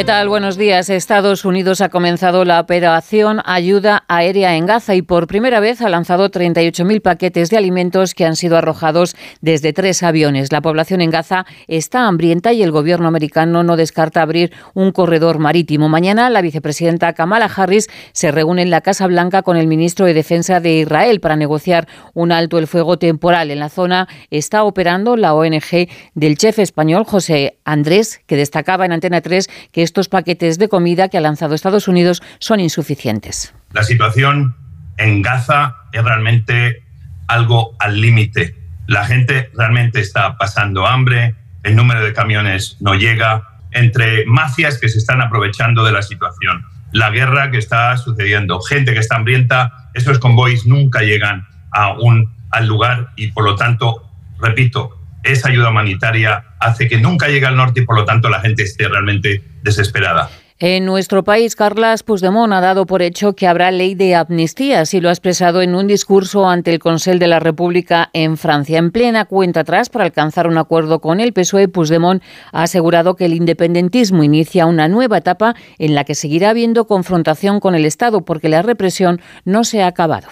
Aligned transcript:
¿Qué 0.00 0.06
tal? 0.06 0.30
Buenos 0.30 0.56
días. 0.56 0.88
Estados 0.88 1.44
Unidos 1.44 1.82
ha 1.82 1.90
comenzado 1.90 2.46
la 2.46 2.58
operación 2.58 3.42
Ayuda 3.44 4.04
Aérea 4.08 4.56
en 4.56 4.64
Gaza 4.64 4.94
y 4.94 5.02
por 5.02 5.26
primera 5.26 5.60
vez 5.60 5.82
ha 5.82 5.90
lanzado 5.90 6.30
38.000 6.30 7.02
paquetes 7.02 7.50
de 7.50 7.58
alimentos 7.58 8.14
que 8.14 8.24
han 8.24 8.34
sido 8.34 8.56
arrojados 8.56 9.14
desde 9.42 9.74
tres 9.74 10.02
aviones. 10.02 10.52
La 10.52 10.62
población 10.62 11.02
en 11.02 11.10
Gaza 11.10 11.44
está 11.68 12.06
hambrienta 12.06 12.54
y 12.54 12.62
el 12.62 12.70
gobierno 12.70 13.08
americano 13.08 13.62
no 13.62 13.76
descarta 13.76 14.22
abrir 14.22 14.54
un 14.72 14.90
corredor 14.90 15.38
marítimo. 15.38 15.90
Mañana 15.90 16.30
la 16.30 16.40
vicepresidenta 16.40 17.12
Kamala 17.12 17.50
Harris 17.54 17.88
se 18.12 18.32
reúne 18.32 18.62
en 18.62 18.70
la 18.70 18.80
Casa 18.80 19.06
Blanca 19.06 19.42
con 19.42 19.58
el 19.58 19.66
ministro 19.66 20.06
de 20.06 20.14
Defensa 20.14 20.60
de 20.60 20.78
Israel 20.78 21.20
para 21.20 21.36
negociar 21.36 21.86
un 22.14 22.32
alto 22.32 22.56
el 22.56 22.68
fuego 22.68 22.98
temporal. 22.98 23.50
En 23.50 23.58
la 23.58 23.68
zona 23.68 24.08
está 24.30 24.64
operando 24.64 25.18
la 25.18 25.34
ONG 25.34 25.90
del 26.14 26.38
chef 26.38 26.58
español 26.58 27.04
José 27.04 27.58
Andrés, 27.66 28.22
que 28.26 28.36
destacaba 28.36 28.86
en 28.86 28.92
Antena 28.92 29.20
3 29.20 29.46
que 29.72 29.89
estos 29.90 30.08
paquetes 30.08 30.56
de 30.56 30.68
comida 30.68 31.08
que 31.08 31.18
ha 31.18 31.20
lanzado 31.20 31.56
Estados 31.56 31.88
Unidos 31.88 32.22
son 32.38 32.60
insuficientes. 32.60 33.52
La 33.72 33.82
situación 33.82 34.54
en 34.98 35.20
Gaza 35.20 35.74
es 35.90 36.04
realmente 36.04 36.84
algo 37.26 37.74
al 37.80 38.00
límite. 38.00 38.54
La 38.86 39.04
gente 39.04 39.50
realmente 39.52 39.98
está 39.98 40.36
pasando 40.36 40.86
hambre, 40.86 41.34
el 41.64 41.74
número 41.74 42.04
de 42.04 42.12
camiones 42.12 42.76
no 42.78 42.94
llega, 42.94 43.58
entre 43.72 44.24
mafias 44.26 44.78
que 44.78 44.88
se 44.88 44.98
están 44.98 45.20
aprovechando 45.22 45.84
de 45.84 45.90
la 45.90 46.02
situación, 46.02 46.64
la 46.92 47.10
guerra 47.10 47.50
que 47.50 47.58
está 47.58 47.96
sucediendo, 47.96 48.60
gente 48.60 48.92
que 48.92 49.00
está 49.00 49.16
hambrienta, 49.16 49.90
esos 49.94 50.20
convoys 50.20 50.66
nunca 50.66 51.02
llegan 51.02 51.46
a 51.72 51.94
un, 51.94 52.32
al 52.50 52.66
lugar 52.66 53.10
y 53.16 53.32
por 53.32 53.44
lo 53.44 53.56
tanto, 53.56 54.08
repito, 54.40 54.96
esa 55.24 55.48
ayuda 55.48 55.70
humanitaria 55.70 56.44
hace 56.60 56.88
que 56.88 56.98
nunca 56.98 57.28
llegue 57.28 57.46
al 57.46 57.56
norte 57.56 57.80
y 57.80 57.84
por 57.84 57.96
lo 57.96 58.04
tanto 58.04 58.28
la 58.28 58.40
gente 58.40 58.62
esté 58.62 58.88
realmente 58.88 59.49
desesperada. 59.62 60.30
En 60.62 60.84
nuestro 60.84 61.24
país, 61.24 61.56
Carlas 61.56 62.02
Puigdemont 62.02 62.52
ha 62.52 62.60
dado 62.60 62.84
por 62.84 63.00
hecho 63.00 63.32
que 63.32 63.46
habrá 63.46 63.70
ley 63.70 63.94
de 63.94 64.14
amnistía, 64.14 64.80
así 64.80 65.00
lo 65.00 65.08
ha 65.08 65.12
expresado 65.12 65.62
en 65.62 65.74
un 65.74 65.86
discurso 65.86 66.50
ante 66.50 66.70
el 66.70 66.78
Consejo 66.78 67.18
de 67.18 67.28
la 67.28 67.40
República 67.40 68.10
en 68.12 68.36
Francia. 68.36 68.78
En 68.78 68.90
plena 68.90 69.24
cuenta 69.24 69.60
atrás 69.60 69.88
para 69.88 70.04
alcanzar 70.04 70.46
un 70.46 70.58
acuerdo 70.58 71.00
con 71.00 71.18
el 71.20 71.32
PSOE, 71.32 71.68
Puigdemont 71.68 72.22
ha 72.52 72.64
asegurado 72.64 73.16
que 73.16 73.24
el 73.24 73.32
independentismo 73.32 74.22
inicia 74.22 74.66
una 74.66 74.86
nueva 74.86 75.16
etapa 75.16 75.54
en 75.78 75.94
la 75.94 76.04
que 76.04 76.14
seguirá 76.14 76.50
habiendo 76.50 76.86
confrontación 76.86 77.58
con 77.58 77.74
el 77.74 77.86
Estado 77.86 78.20
porque 78.26 78.50
la 78.50 78.60
represión 78.60 79.22
no 79.46 79.64
se 79.64 79.82
ha 79.82 79.86
acabado 79.86 80.28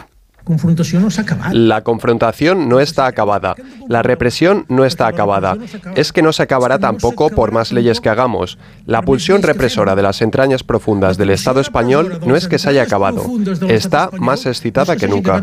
La 1.53 1.83
confrontación 1.83 2.69
no 2.69 2.81
está 2.81 3.07
acabada. 3.07 3.55
La 3.89 4.03
represión 4.03 4.65
no 4.69 4.85
está 4.85 5.07
acabada. 5.07 5.57
Es 5.95 6.13
que 6.13 6.23
no 6.23 6.33
se 6.33 6.43
acabará 6.43 6.79
tampoco 6.79 7.31
por 7.31 7.53
más 7.53 7.73
leyes 7.73 8.01
que 8.01 8.09
hagamos. 8.09 8.59
La 8.87 9.03
pulsión 9.03 9.43
represora 9.43 9.95
de 9.95 10.03
las 10.03 10.23
entrañas 10.23 10.63
profundas 10.63 11.17
del 11.19 11.31
Estado 11.31 11.61
español 11.61 12.21
no 12.25 12.37
es 12.37 12.49
que 12.49 12.59
se 12.59 12.69
haya 12.71 12.83
acabado. 12.83 13.25
Está 13.69 14.11
más 14.19 14.47
excitada 14.47 14.97
que 14.97 15.09
nunca. 15.09 15.43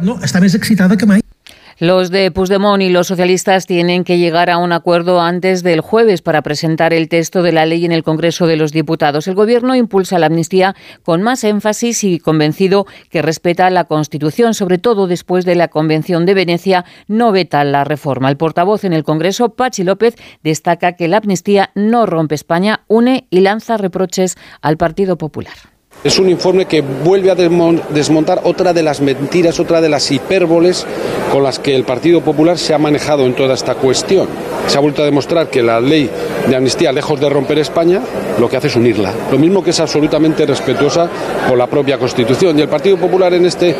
Los 1.77 2.09
de 2.09 2.31
Puigdemont 2.31 2.81
y 2.81 2.89
los 2.89 3.07
socialistas 3.07 3.65
tienen 3.65 4.05
que 4.05 4.17
llegar 4.17 4.49
a 4.49 4.57
un 4.57 4.71
acuerdo 4.71 5.19
antes 5.19 5.61
del 5.61 5.81
jueves 5.81 6.21
para 6.21 6.41
presentar 6.41 6.93
el 6.93 7.09
texto 7.09 7.43
de 7.43 7.51
la 7.51 7.65
ley 7.65 7.83
en 7.83 7.91
el 7.91 8.03
Congreso 8.03 8.47
de 8.47 8.55
los 8.55 8.71
Diputados. 8.71 9.27
El 9.27 9.35
Gobierno 9.35 9.75
impulsa 9.75 10.17
la 10.17 10.27
amnistía 10.27 10.75
con 11.03 11.21
más 11.21 11.43
énfasis 11.43 12.05
y 12.05 12.19
convencido 12.19 12.85
que 13.09 13.21
respeta 13.21 13.69
la 13.69 13.83
Constitución, 13.83 14.53
sobre 14.53 14.77
todo 14.77 15.07
después 15.07 15.43
de 15.43 15.55
la 15.55 15.67
Convención 15.67 16.25
de 16.25 16.33
Venecia, 16.33 16.85
no 17.07 17.33
veta 17.33 17.63
la 17.65 17.83
reforma. 17.83 18.29
El 18.29 18.37
portavoz 18.37 18.85
en 18.85 18.93
el 18.93 19.03
Congreso, 19.03 19.49
Pachi 19.49 19.83
López, 19.83 20.15
destaca 20.43 20.93
que 20.93 21.09
la 21.09 21.17
amnistía 21.17 21.71
no 21.75 22.05
rompe 22.05 22.35
España, 22.35 22.85
une 22.87 23.27
y 23.29 23.41
lanza 23.41 23.75
reproches 23.75 24.37
al 24.61 24.77
Partido 24.77 25.17
Popular. 25.17 25.74
Es 26.03 26.19
un 26.19 26.29
informe 26.29 26.65
que 26.65 26.81
vuelve 26.81 27.31
a 27.31 27.35
desmontar 27.35 28.41
otra 28.43 28.73
de 28.73 28.83
las 28.83 29.01
mentiras, 29.01 29.59
otra 29.59 29.81
de 29.81 29.89
las 29.89 30.11
hipérboles 30.11 30.85
con 31.31 31.41
las 31.41 31.57
que 31.57 31.75
el 31.75 31.83
Partido 31.83 32.21
Popular 32.21 32.59
se 32.59 32.75
ha 32.75 32.77
manejado 32.77 33.25
en 33.25 33.33
toda 33.33 33.55
esta 33.55 33.73
cuestión. 33.73 34.27
Se 34.67 34.77
ha 34.77 34.81
vuelto 34.81 35.01
a 35.01 35.05
demostrar 35.05 35.49
que 35.49 35.63
la 35.63 35.79
ley 35.79 36.09
de 36.47 36.55
amnistía, 36.55 36.91
lejos 36.91 37.19
de 37.19 37.27
romper 37.27 37.57
España, 37.57 38.01
lo 38.39 38.47
que 38.47 38.57
hace 38.57 38.67
es 38.67 38.75
unirla. 38.75 39.13
Lo 39.31 39.39
mismo 39.39 39.63
que 39.63 39.71
es 39.71 39.79
absolutamente 39.79 40.45
respetuosa 40.45 41.09
con 41.49 41.57
la 41.57 41.67
propia 41.67 41.97
Constitución. 41.97 42.57
Y 42.59 42.61
el 42.61 42.69
Partido 42.69 42.97
Popular 42.97 43.33
en 43.33 43.45
este, 43.45 43.75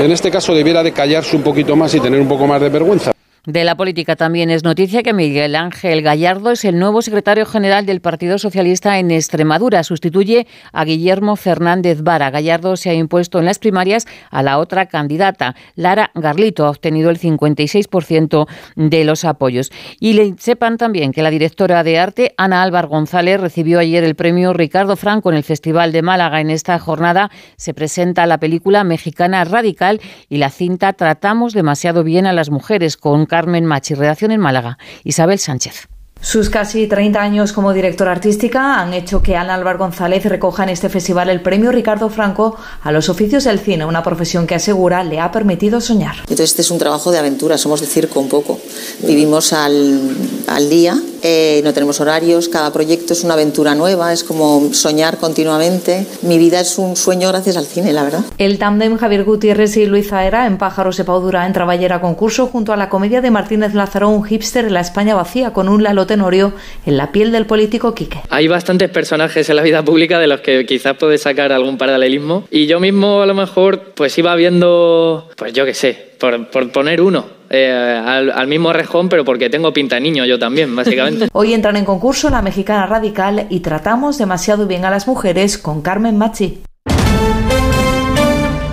en 0.00 0.12
este 0.12 0.30
caso 0.30 0.54
debiera 0.54 0.82
de 0.82 0.92
callarse 0.92 1.34
un 1.34 1.42
poquito 1.42 1.76
más 1.76 1.94
y 1.94 2.00
tener 2.00 2.20
un 2.20 2.28
poco 2.28 2.46
más 2.46 2.60
de 2.60 2.68
vergüenza. 2.68 3.12
De 3.46 3.64
la 3.64 3.74
política 3.74 4.16
también 4.16 4.50
es 4.50 4.64
noticia 4.64 5.02
que 5.02 5.14
Miguel 5.14 5.56
Ángel 5.56 6.02
Gallardo 6.02 6.50
es 6.50 6.62
el 6.66 6.78
nuevo 6.78 7.00
secretario 7.00 7.46
general 7.46 7.86
del 7.86 8.02
Partido 8.02 8.36
Socialista 8.36 8.98
en 8.98 9.10
Extremadura. 9.10 9.82
Sustituye 9.82 10.46
a 10.74 10.84
Guillermo 10.84 11.36
Fernández 11.36 12.02
Vara. 12.02 12.30
Gallardo 12.30 12.76
se 12.76 12.90
ha 12.90 12.94
impuesto 12.94 13.38
en 13.38 13.46
las 13.46 13.58
primarias 13.58 14.06
a 14.30 14.42
la 14.42 14.58
otra 14.58 14.86
candidata. 14.86 15.54
Lara 15.74 16.10
Garlito 16.14 16.66
ha 16.66 16.70
obtenido 16.70 17.08
el 17.08 17.18
56% 17.18 18.46
de 18.76 19.04
los 19.04 19.24
apoyos. 19.24 19.72
Y 19.98 20.12
le 20.12 20.34
sepan 20.38 20.76
también 20.76 21.10
que 21.10 21.22
la 21.22 21.30
directora 21.30 21.82
de 21.82 21.98
arte, 21.98 22.34
Ana 22.36 22.62
Álvar 22.62 22.88
González, 22.88 23.40
recibió 23.40 23.78
ayer 23.78 24.04
el 24.04 24.16
premio 24.16 24.52
Ricardo 24.52 24.96
Franco 24.96 25.30
en 25.30 25.38
el 25.38 25.44
Festival 25.44 25.92
de 25.92 26.02
Málaga. 26.02 26.42
En 26.42 26.50
esta 26.50 26.78
jornada 26.78 27.30
se 27.56 27.72
presenta 27.72 28.26
la 28.26 28.36
película 28.36 28.84
mexicana 28.84 29.44
Radical 29.44 29.98
y 30.28 30.36
la 30.36 30.50
cinta 30.50 30.92
Tratamos 30.92 31.54
demasiado 31.54 32.04
bien 32.04 32.26
a 32.26 32.34
las 32.34 32.50
mujeres 32.50 32.98
con 32.98 33.29
Carmen 33.30 33.64
Machi, 33.64 33.94
redacción 33.94 34.32
en 34.32 34.40
Málaga. 34.40 34.76
Isabel 35.04 35.38
Sánchez. 35.38 35.88
Sus 36.20 36.50
casi 36.50 36.86
30 36.86 37.18
años 37.18 37.52
como 37.54 37.72
directora 37.72 38.12
artística 38.12 38.78
han 38.78 38.92
hecho 38.92 39.22
que 39.22 39.36
Ana 39.36 39.54
Álvaro 39.54 39.78
González 39.78 40.22
recoja 40.26 40.64
en 40.64 40.68
este 40.68 40.90
festival 40.90 41.30
el 41.30 41.40
premio 41.40 41.72
Ricardo 41.72 42.10
Franco 42.10 42.58
a 42.82 42.92
los 42.92 43.08
oficios 43.08 43.44
del 43.44 43.58
cine, 43.58 43.86
una 43.86 44.02
profesión 44.02 44.46
que 44.46 44.54
asegura 44.54 45.02
le 45.02 45.18
ha 45.18 45.32
permitido 45.32 45.80
soñar. 45.80 46.16
Entonces 46.20 46.50
este 46.50 46.60
es 46.60 46.70
un 46.70 46.78
trabajo 46.78 47.10
de 47.10 47.18
aventura, 47.18 47.56
somos 47.56 47.80
de 47.80 47.86
circo 47.86 48.20
un 48.20 48.28
poco. 48.28 48.58
Vivimos 49.02 49.54
al, 49.54 50.14
al 50.46 50.68
día, 50.68 51.00
eh, 51.22 51.60
no 51.64 51.72
tenemos 51.72 52.00
horarios, 52.00 52.48
cada 52.48 52.72
proyecto 52.72 53.12
es 53.12 53.24
una 53.24 53.34
aventura 53.34 53.74
nueva, 53.74 54.12
es 54.12 54.24
como 54.24 54.72
soñar 54.72 55.18
continuamente. 55.18 56.06
Mi 56.22 56.38
vida 56.38 56.60
es 56.60 56.78
un 56.78 56.96
sueño 56.96 57.28
gracias 57.28 57.56
al 57.56 57.66
cine, 57.66 57.92
la 57.92 58.02
verdad. 58.02 58.24
El 58.38 58.58
tándem 58.58 58.96
Javier 58.96 59.24
Gutiérrez 59.24 59.76
y 59.76 59.86
Luis 59.86 60.08
Zaera 60.08 60.46
en 60.46 60.58
Pájaros 60.58 60.96
de 60.96 61.04
Paudura 61.04 61.46
en 61.46 61.52
Traballera 61.52 62.00
concurso 62.00 62.46
junto 62.46 62.72
a 62.72 62.76
la 62.76 62.88
comedia 62.88 63.20
de 63.20 63.30
Martínez 63.30 63.74
Lázaro, 63.74 64.08
un 64.08 64.24
hipster 64.24 64.64
en 64.64 64.74
la 64.74 64.80
España 64.80 65.14
vacía 65.14 65.52
con 65.52 65.68
un 65.68 65.82
Lalo 65.82 66.06
Tenorio 66.06 66.52
en 66.86 66.96
la 66.96 67.12
piel 67.12 67.32
del 67.32 67.46
político 67.46 67.94
Quique. 67.94 68.20
Hay 68.30 68.48
bastantes 68.48 68.90
personajes 68.90 69.48
en 69.48 69.56
la 69.56 69.62
vida 69.62 69.84
pública 69.84 70.18
de 70.18 70.26
los 70.26 70.40
que 70.40 70.66
quizás 70.66 70.96
puede 70.96 71.18
sacar 71.18 71.52
algún 71.52 71.78
paralelismo 71.78 72.44
y 72.50 72.66
yo 72.66 72.80
mismo 72.80 73.22
a 73.22 73.26
lo 73.26 73.34
mejor 73.34 73.92
pues 73.94 74.16
iba 74.18 74.34
viendo, 74.34 75.28
pues 75.36 75.52
yo 75.52 75.64
qué 75.64 75.74
sé, 75.74 76.10
por, 76.18 76.50
por 76.50 76.70
poner 76.72 77.00
uno, 77.00 77.39
eh, 77.50 77.70
al, 77.70 78.46
mismo 78.46 78.72
rejón, 78.72 79.08
pero 79.08 79.24
porque 79.24 79.50
tengo 79.50 79.72
pinta 79.72 79.98
niño 79.98 80.24
yo 80.24 80.38
también, 80.38 80.74
básicamente. 80.74 81.28
Hoy 81.32 81.52
entran 81.52 81.76
en 81.76 81.84
concurso 81.84 82.30
la 82.30 82.42
mexicana 82.42 82.86
radical 82.86 83.46
y 83.50 83.60
tratamos 83.60 84.18
demasiado 84.18 84.66
bien 84.68 84.84
a 84.84 84.90
las 84.90 85.08
mujeres 85.08 85.58
con 85.58 85.82
Carmen 85.82 86.16
Machi. 86.16 86.62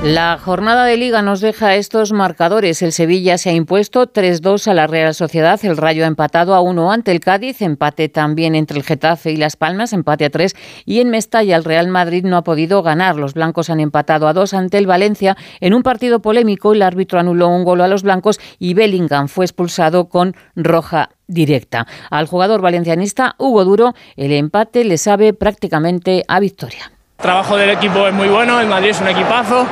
La 0.07 0.37
jornada 0.37 0.85
de 0.85 0.95
liga 0.95 1.21
nos 1.21 1.41
deja 1.41 1.75
estos 1.75 2.13
marcadores. 2.13 2.81
El 2.81 2.93
Sevilla 2.93 3.37
se 3.37 3.49
ha 3.49 3.53
impuesto 3.53 4.09
3-2 4.09 4.69
a 4.69 4.73
la 4.73 4.87
Real 4.87 5.13
Sociedad, 5.13 5.59
el 5.63 5.75
Rayo 5.75 6.05
ha 6.05 6.07
empatado 6.07 6.55
a 6.55 6.61
1 6.61 6.93
ante 6.93 7.11
el 7.11 7.19
Cádiz, 7.19 7.61
empate 7.61 8.07
también 8.07 8.55
entre 8.55 8.77
el 8.77 8.85
Getafe 8.85 9.33
y 9.33 9.35
Las 9.35 9.57
Palmas, 9.57 9.91
empate 9.91 10.23
a 10.23 10.29
3 10.29 10.55
y 10.85 11.01
en 11.01 11.09
Mestalla 11.09 11.57
el 11.57 11.65
Real 11.65 11.89
Madrid 11.89 12.23
no 12.23 12.37
ha 12.37 12.45
podido 12.45 12.83
ganar. 12.83 13.17
Los 13.17 13.33
blancos 13.33 13.69
han 13.69 13.81
empatado 13.81 14.29
a 14.29 14.33
2 14.33 14.53
ante 14.53 14.77
el 14.77 14.87
Valencia 14.87 15.35
en 15.59 15.73
un 15.73 15.83
partido 15.83 16.21
polémico. 16.21 16.71
El 16.71 16.83
árbitro 16.83 17.19
anuló 17.19 17.49
un 17.49 17.65
gol 17.65 17.81
a 17.81 17.89
los 17.89 18.03
blancos 18.03 18.39
y 18.59 18.75
Bellingham 18.75 19.27
fue 19.27 19.43
expulsado 19.43 20.07
con 20.07 20.37
roja 20.55 21.09
directa. 21.27 21.85
Al 22.09 22.27
jugador 22.27 22.61
valencianista 22.61 23.35
Hugo 23.39 23.65
Duro 23.65 23.93
el 24.15 24.31
empate 24.31 24.85
le 24.85 24.97
sabe 24.97 25.33
prácticamente 25.33 26.23
a 26.29 26.39
victoria. 26.39 26.93
El 27.17 27.23
trabajo 27.23 27.57
del 27.57 27.71
equipo 27.71 28.07
es 28.07 28.13
muy 28.13 28.27
bueno, 28.27 28.61
el 28.61 28.67
Madrid 28.67 28.91
es 28.91 29.01
un 29.01 29.07
equipazo 29.07 29.65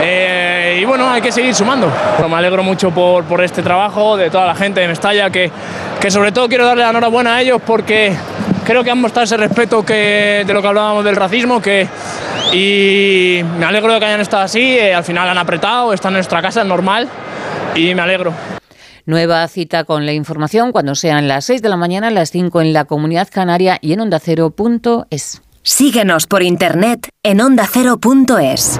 eh, 0.00 0.78
y 0.80 0.84
bueno, 0.84 1.10
hay 1.10 1.20
que 1.20 1.32
seguir 1.32 1.54
sumando. 1.54 1.90
me 2.28 2.36
alegro 2.36 2.62
mucho 2.62 2.90
por, 2.90 3.24
por, 3.24 3.42
este 3.42 3.62
trabajo 3.62 4.16
de 4.16 4.30
toda 4.30 4.46
la 4.46 4.54
gente 4.54 4.80
de 4.80 4.88
Mestalla, 4.88 5.30
que, 5.30 5.50
que 6.00 6.10
sobre 6.10 6.32
todo 6.32 6.48
quiero 6.48 6.66
darle 6.66 6.82
la 6.82 6.90
enhorabuena 6.90 7.36
a 7.36 7.42
ellos 7.42 7.60
porque 7.64 8.14
creo 8.64 8.82
que 8.84 8.90
han 8.90 9.00
mostrado 9.00 9.24
ese 9.24 9.36
respeto 9.36 9.84
que, 9.84 10.44
de 10.46 10.54
lo 10.54 10.62
que 10.62 10.68
hablábamos 10.68 11.04
del 11.04 11.16
racismo 11.16 11.60
que, 11.60 11.86
y 12.52 13.42
me 13.58 13.66
alegro 13.66 13.92
de 13.92 13.98
que 13.98 14.06
hayan 14.06 14.20
estado 14.20 14.44
así, 14.44 14.78
eh, 14.78 14.94
al 14.94 15.04
final 15.04 15.28
han 15.28 15.38
apretado, 15.38 15.92
están 15.92 16.12
en 16.12 16.16
nuestra 16.16 16.40
casa, 16.42 16.62
es 16.62 16.66
normal 16.66 17.08
y 17.74 17.94
me 17.94 18.02
alegro. 18.02 18.32
Nueva 19.04 19.46
cita 19.48 19.84
con 19.84 20.06
la 20.06 20.12
información 20.12 20.70
cuando 20.70 20.94
sean 20.94 21.26
las 21.26 21.46
6 21.46 21.60
de 21.60 21.68
la 21.68 21.76
mañana, 21.76 22.10
las 22.10 22.30
5 22.30 22.60
en 22.60 22.72
la 22.72 22.84
Comunidad 22.84 23.28
Canaria 23.30 23.78
y 23.80 23.92
en 23.92 24.00
ondacero.es. 24.00 25.42
Síguenos 25.62 26.26
por 26.26 26.42
internet 26.42 27.08
en 27.22 27.40
ondacero.es. 27.40 28.78